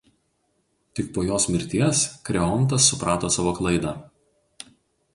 Tik 0.99 1.11
po 1.17 1.25
jos 1.27 1.45
mirties 1.57 2.03
Kreontas 2.31 2.91
suprato 2.95 3.33
savo 3.39 3.57
klaidą. 3.63 3.97